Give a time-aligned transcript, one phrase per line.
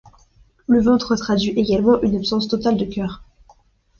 [0.65, 3.21] Le ventre traduit également une absence totale de cœur.